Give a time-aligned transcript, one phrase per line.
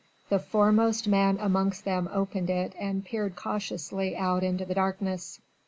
[0.29, 5.39] The foremost man amongst them opened it and peered cautiously out into the darkness.